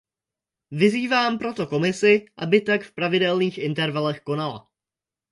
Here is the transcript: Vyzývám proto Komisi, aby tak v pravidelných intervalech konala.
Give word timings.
Vyzývám 0.71 1.37
proto 1.37 1.67
Komisi, 1.67 2.25
aby 2.37 2.57
tak 2.61 2.81
v 2.83 2.91
pravidelných 2.95 3.57
intervalech 3.69 4.19
konala. 4.29 4.59